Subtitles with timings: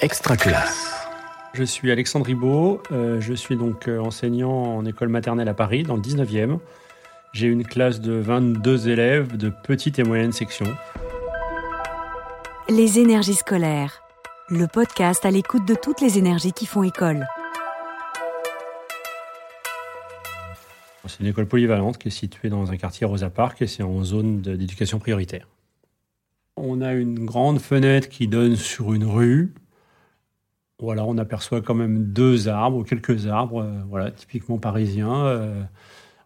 [0.00, 0.92] Extra classe.
[1.54, 5.84] Je suis Alexandre Ribaud, euh, je suis donc euh, enseignant en école maternelle à Paris,
[5.84, 6.58] dans le 19e.
[7.32, 10.66] J'ai une classe de 22 élèves de petite et moyenne section.
[12.68, 14.02] Les énergies scolaires,
[14.50, 17.26] le podcast à l'écoute de toutes les énergies qui font école.
[21.08, 24.02] C'est une école polyvalente qui est située dans un quartier Rosa Park et c'est en
[24.02, 25.46] zone de- d'éducation prioritaire.
[26.56, 29.54] On a une grande fenêtre qui donne sur une rue.
[30.78, 35.24] Voilà, on aperçoit quand même deux arbres quelques arbres, euh, voilà, typiquement parisiens.
[35.24, 35.62] euh,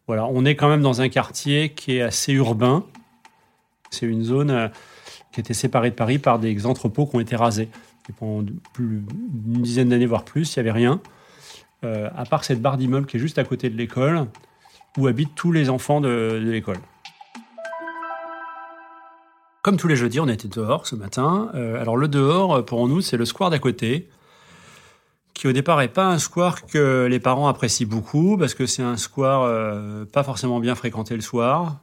[0.08, 2.84] voilà, on est quand même dans un quartier qui est assez urbain.
[3.90, 4.68] C'est une zone euh,
[5.30, 7.68] qui était séparée de Paris par des entrepôts qui ont été rasés.
[8.18, 9.04] Pendant d'une
[9.62, 11.00] dizaine d'années, voire plus, il n'y avait rien.
[11.82, 14.26] À part cette barre d'immeuble qui est juste à côté de l'école,
[14.98, 16.78] où habitent tous les enfants de, l'école.
[19.62, 21.52] Comme tous les jeudis, on était dehors ce matin.
[21.54, 24.08] Alors le dehors, pour nous, c'est le square d'à côté,
[25.40, 28.82] qui au départ n'est pas un square que les parents apprécient beaucoup, parce que c'est
[28.82, 31.78] un square euh, pas forcément bien fréquenté le soir.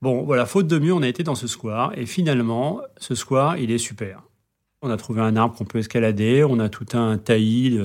[0.00, 3.58] Bon, voilà, faute de mieux, on a été dans ce square, et finalement, ce square,
[3.58, 4.22] il est super.
[4.80, 7.78] On a trouvé un arbre qu'on peut escalader, on a tout un taillis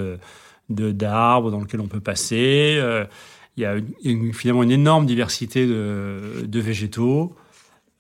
[0.70, 2.78] de- d'arbres dans lequel on peut passer.
[2.80, 3.04] euh,
[3.58, 3.76] il y a
[4.32, 7.36] finalement une énorme diversité de, de végétaux.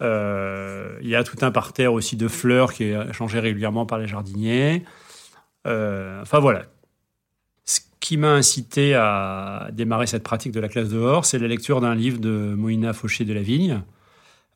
[0.01, 3.99] Euh, il y a tout un parterre aussi de fleurs qui est changé régulièrement par
[3.99, 4.85] les jardiniers.
[5.67, 6.63] Euh, enfin voilà.
[7.65, 11.81] Ce qui m'a incité à démarrer cette pratique de la classe dehors, c'est la lecture
[11.81, 13.81] d'un livre de Moïna Fauché de la Vigne.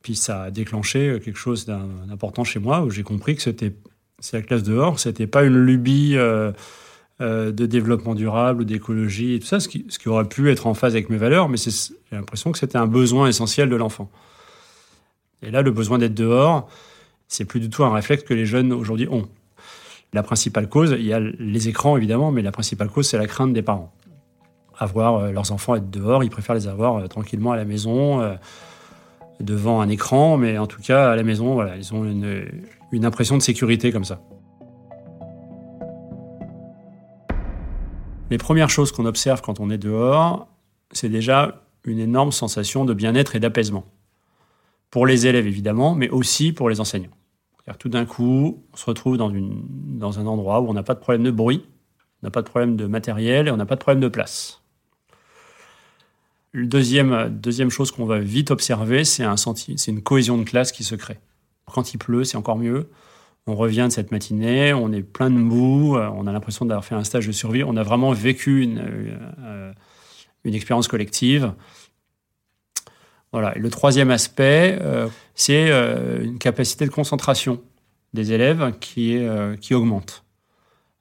[0.02, 3.73] Puis ça a déclenché quelque chose d'important chez moi, où j'ai compris que c'était
[4.34, 6.52] la classe dehors, c'était pas une lubie euh,
[7.22, 10.52] euh, de développement durable ou d'écologie et tout ça, ce qui, ce qui aurait pu
[10.52, 11.72] être en phase avec mes valeurs, mais j'ai
[12.12, 14.09] l'impression que c'était un besoin essentiel de l'enfant.
[15.42, 16.69] Et là, le besoin d'être dehors,
[17.28, 19.28] c'est plus du tout un réflexe que les jeunes aujourd'hui ont.
[20.14, 23.28] La principale cause, il y a les écrans évidemment, mais la principale cause, c'est la
[23.28, 23.92] crainte des parents.
[24.78, 28.22] Avoir euh, leurs enfants être dehors, ils préfèrent les avoir euh, tranquillement à la maison,
[28.22, 28.35] euh,
[29.40, 32.46] devant un écran, mais en tout cas, à la maison, ils ont une,
[32.91, 34.22] une impression de sécurité comme ça.
[38.29, 40.47] Les premières choses qu'on observe quand on est dehors,
[40.91, 43.85] c'est déjà une énorme sensation de bien-être et d'apaisement.
[44.90, 47.12] Pour les élèves, évidemment, mais aussi pour les enseignants.
[47.66, 51.00] C'est-à-dire, Tout d'un coup, on se retrouve dans, un endroit où on n'a pas de
[51.00, 51.66] problème de bruit,
[52.22, 54.62] on n'a pas de problème de matériel et on n'a pas de problème de place.
[56.52, 59.36] Le deuxième, chose qu'on va vite observer, c'est un
[59.88, 61.20] une cohésion de classe qui se crée.
[61.66, 62.90] Quand il pleut, c'est encore mieux.
[63.48, 66.86] On revient de cette matinée, on est plein de mou, euh, on a l'impression d'avoir
[66.86, 67.64] fait un stage de survie.
[67.64, 68.80] On a vraiment vécu une,
[69.40, 69.74] euh,
[70.46, 71.53] une expérience collective.
[73.32, 73.56] Voilà.
[73.58, 77.62] Et le troisième aspect, euh, c'est euh, une capacité de concentration
[78.13, 78.62] des élèves
[78.97, 80.23] euh, qui augmente.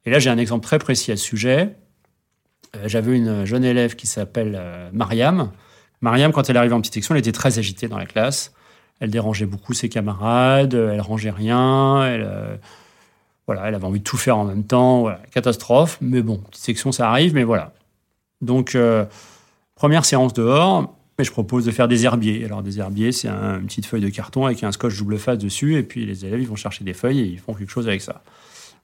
[0.04, 1.76] Et là, j'ai un exemple très précis à ce sujet.
[2.76, 4.60] Euh, J'avais une jeune élève qui s'appelle
[4.92, 5.52] Mariam.
[6.00, 8.52] Mariam, quand elle arrivait en petite section, elle était très agitée dans la classe.
[9.00, 12.60] Elle dérangeait beaucoup ses camarades, elle rangeait rien, elle,
[13.46, 15.06] voilà, elle avait envie de tout faire en même temps.
[15.32, 15.98] Catastrophe.
[16.00, 17.72] Mais bon, petite section, ça arrive, mais voilà.
[18.40, 18.76] Donc,
[19.74, 22.44] première séance dehors, et je propose de faire des herbiers.
[22.44, 25.38] Alors, des herbiers, c'est un- une petite feuille de carton avec un scotch double face
[25.38, 27.86] dessus, et puis les élèves, ils vont chercher des feuilles et ils font quelque chose
[27.88, 28.22] avec ça.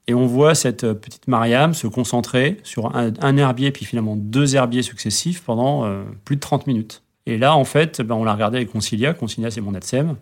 [0.06, 4.56] Et on voit cette euh, petite Mariam se concentrer sur un, herbier, puis finalement deux
[4.56, 7.02] herbiers successifs pendant euh, plus de 30 minutes.
[7.26, 9.12] Et là, en fait, ben, on l'a regardé avec Concilia.
[9.12, 10.16] Concilia, c'est mon ATSEM.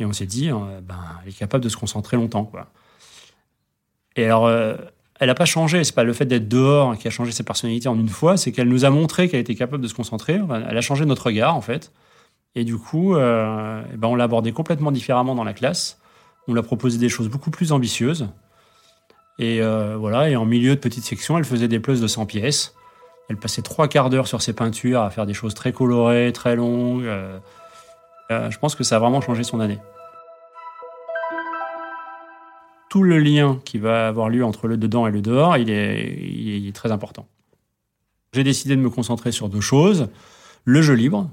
[0.00, 2.44] Et on s'est dit, euh, ben, elle est capable de se concentrer longtemps.
[2.44, 2.66] Quoi.
[4.16, 4.48] Et alors,
[5.22, 5.84] elle n'a pas changé.
[5.84, 8.36] C'est pas le fait d'être dehors qui a changé sa personnalité en une fois.
[8.36, 10.40] C'est qu'elle nous a montré qu'elle était capable de se concentrer.
[10.68, 11.92] Elle a changé notre regard, en fait.
[12.56, 16.00] Et du coup, euh, eh ben, on l'a abordé complètement différemment dans la classe.
[16.48, 18.30] On lui a proposé des choses beaucoup plus ambitieuses.
[19.38, 22.26] Et euh, voilà, et en milieu de petite section, elle faisait des pleuses de 100
[22.26, 22.74] pièces.
[23.30, 26.56] Elle passait trois quarts d'heure sur ses peintures à faire des choses très colorées, très
[26.56, 27.04] longues.
[27.04, 27.38] Euh,
[28.28, 29.78] je pense que ça a vraiment changé son année.
[32.92, 36.74] Tout le lien qui va avoir lieu entre le dedans et le dehors, il est,
[36.74, 37.26] très important.
[38.34, 40.10] J'ai décidé de me concentrer sur deux choses.
[40.66, 41.30] Le jeu libre.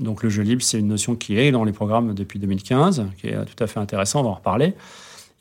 [0.00, 3.28] Donc le jeu libre, c'est une notion qui est dans les programmes depuis 2015, qui
[3.28, 4.74] est tout à fait intéressant, on va en reparler.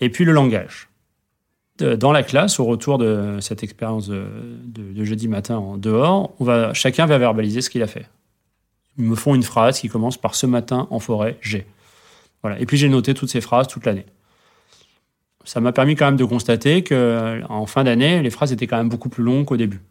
[0.01, 0.87] Et puis le langage
[1.79, 6.35] dans la classe, au retour de cette expérience de, jeudi matin en dehors,
[6.73, 8.07] chacun va verbaliser ce qu'il a fait.
[8.99, 11.65] Ils me font une phrase qui commence par ce matin en forêt, j'ai.
[12.43, 12.59] Voilà.
[12.59, 14.05] Et puis j'ai noté toutes ces phrases toute l'année.
[15.45, 18.77] Ça m'a permis quand même de constater que en fin d'année, les phrases étaient quand
[18.77, 19.81] même beaucoup plus longues qu'au début.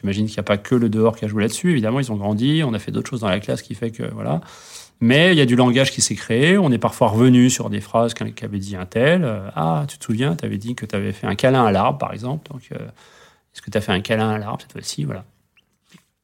[0.00, 1.70] J'imagine qu'il n'y a pas que le dehors qui a joué là-dessus.
[1.70, 4.02] Évidemment, ils ont grandi, on a fait d'autres choses dans la classe qui fait que
[4.12, 4.40] voilà.
[5.00, 6.58] Mais il y a du langage qui s'est créé.
[6.58, 9.24] On est parfois revenu sur des phrases qu'avait dit un tel.
[9.24, 11.72] Euh, ah, tu te souviens, tu avais dit que tu avais fait un câlin à
[11.72, 12.50] l'arbre, par exemple.
[12.52, 12.78] Donc, euh,
[13.52, 15.04] est-ce que tu as fait un câlin à l'arbre cette fois-ci?
[15.04, 15.24] Voilà.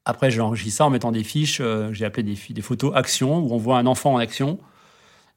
[0.04, 3.40] Après, j'ai enregistré ça en mettant des fiches, euh, j'ai appelé des, des, photos action,
[3.40, 4.58] où on voit un enfant en action.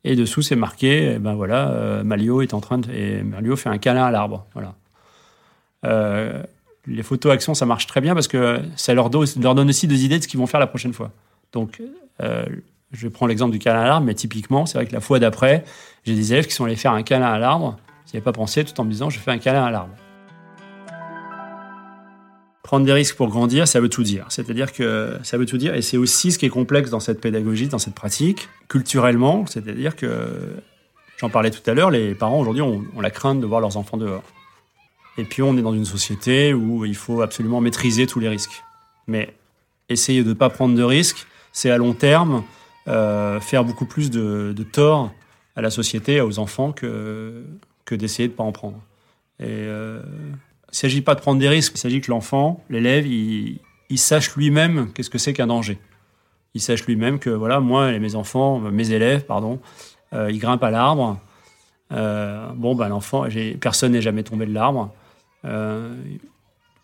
[0.04, 3.70] Et dessous, c'est marqué, eh ben voilà, Malio est en train de, et Malio fait
[3.70, 4.48] un câlin à l'arbre.
[4.54, 4.74] Voilà.
[6.88, 10.18] les photos action, ça marche très bien parce que ça leur, donne aussi des idées
[10.18, 11.12] de ce qu'ils vont faire la prochaine fois.
[11.54, 11.82] Donc,
[12.92, 15.64] je prends l'exemple du câlin à l'arbre, mais typiquement, c'est vrai que la fois d'après,
[16.04, 17.78] j'ai des élèves qui sont allés faire un câlin à l'arbre.
[18.08, 19.94] Ils n'avaient pas pensé tout en me disant je fais un câlin à l'arbre.
[22.72, 24.28] Prendre des risques pour grandir, ça veut tout dire.
[24.30, 27.20] C'est-à-dire que ça veut tout dire, et c'est aussi ce qui est complexe dans cette
[27.20, 29.46] pédagogie, dans cette pratique, culturellement.
[29.46, 30.54] C'est-à-dire que,
[31.18, 33.98] j'en parlais tout à l'heure, les parents aujourd'hui ont, la crainte de voir leurs enfants
[33.98, 34.24] dehors.
[35.18, 38.64] Et puis on est dans une société où il faut absolument maîtriser tous les risques.
[39.06, 39.36] Mais
[39.90, 42.42] essayer de ne pas prendre de risques, c'est à long terme
[42.88, 45.12] euh, faire beaucoup plus de, de, tort
[45.58, 47.44] à la société, aux enfants, que,
[47.84, 48.78] que d'essayer de ne pas en prendre.
[49.42, 50.02] Et euh,
[50.72, 53.60] il ne s'agit pas de prendre des risques, il s'agit que l'enfant, l'élève, il,
[53.98, 55.78] sache lui-même qu'est-ce que c'est qu'un danger.
[56.54, 59.60] Il sache lui-même que, voilà, moi et mes enfants, mes élèves, pardon,
[60.14, 61.20] euh, ils grimpent à l'arbre.
[61.92, 63.26] Euh, bon, ben l'enfant,
[63.60, 64.94] personne n'est jamais tombé de l'arbre.
[65.44, 65.94] Euh,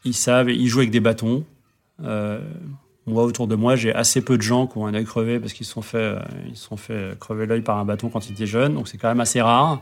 [0.04, 1.46] ils savent, ils jouent avec des bâtons.
[2.00, 5.54] Moi, autour de moi, j'ai assez peu de gens qui ont un œil crevé parce
[5.54, 8.46] qu'ils se sont fait, ils sont fait crever l'œil par un bâton quand ils étaient
[8.46, 8.74] jeunes.
[8.74, 9.82] Donc, c'est quand même assez rare.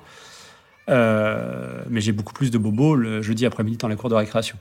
[0.90, 4.58] Euh, mais j'ai beaucoup plus de bobos le jeudi après-midi dans les cours de récréation.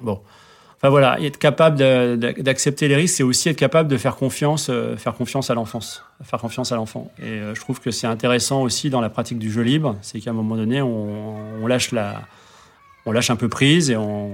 [0.00, 0.20] Bon.
[0.76, 4.96] Enfin voilà, être capable d'accepter les risques, c'est aussi être capable de faire confiance, euh,
[4.96, 7.10] faire confiance à l'enfance, faire confiance à l'enfant.
[7.22, 10.30] Et je trouve que c'est intéressant aussi dans la pratique du jeu libre, c'est qu'à
[10.30, 12.22] un moment donné, on, on, lâche la,
[13.04, 14.30] on lâche un peu prise et on,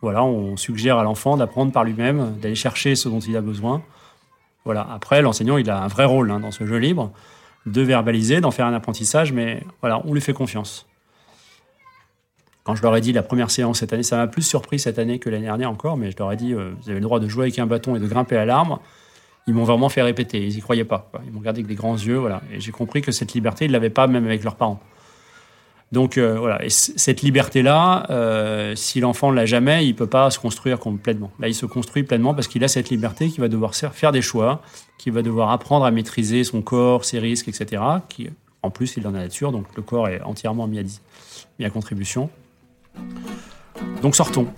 [0.00, 3.82] voilà, on suggère à l'enfant d'apprendre par lui-même, d'aller chercher ce dont il a besoin.
[4.64, 4.86] Voilà.
[4.92, 7.10] Après, l'enseignant, il a un vrai rôle hein, dans ce jeu libre,
[7.72, 10.86] de verbaliser, d'en faire un apprentissage, mais voilà, on lui fait confiance.
[12.64, 14.98] Quand je leur ai dit la première séance cette année, ça m'a plus surpris cette
[14.98, 17.18] année que l'année dernière encore, mais je leur ai dit, euh, vous avez le droit
[17.18, 18.82] de jouer avec un bâton et de grimper à l'arbre.
[19.46, 21.10] Ils m'ont vraiment fait répéter, ils y croyaient pas.
[21.24, 22.42] Ils m'ont regardé avec des grands yeux, voilà.
[22.52, 24.80] Et j'ai compris que cette liberté, ils l'avaient pas même avec leurs parents.
[25.90, 30.30] Donc euh, voilà, et cette liberté-là, euh, si l'enfant ne l'a jamais, il peut pas
[30.30, 31.30] se construire complètement.
[31.40, 34.20] Là, il se construit pleinement parce qu'il a cette liberté, qu'il va devoir faire des
[34.20, 34.60] choix,
[34.98, 37.82] qu'il va devoir apprendre à maîtriser son corps, ses risques, etc.
[38.10, 38.28] Qui,
[38.62, 40.82] en plus, il est dans la nature, donc le corps est entièrement mis à,
[41.58, 42.28] mis contribution.
[44.02, 44.48] Donc sortons.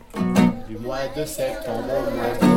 [0.68, 2.49] Du mois de septembre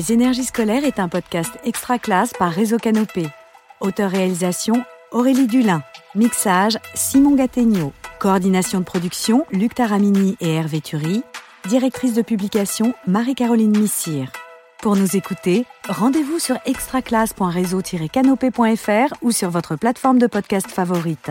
[0.00, 3.28] Les énergies scolaires est un podcast extra classe par Réseau Canopé.
[3.82, 5.82] Auteur-réalisation Aurélie Dulin.
[6.14, 7.92] Mixage Simon Gattegno.
[8.18, 11.22] Coordination de production Luc Taramini et Hervé Thury.
[11.68, 14.32] Directrice de publication Marie-Caroline Missire.
[14.80, 21.30] Pour nous écouter, rendez-vous sur extraclasse.réseau-canopé.fr ou sur votre plateforme de podcast favorite.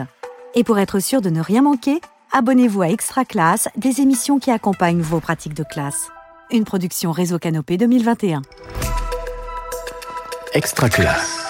[0.54, 2.02] Et pour être sûr de ne rien manquer,
[2.32, 6.12] abonnez-vous à Extra Classe, des émissions qui accompagnent vos pratiques de classe
[6.52, 8.42] une production Réseau Canopé 2021.
[10.54, 11.49] Extra classe.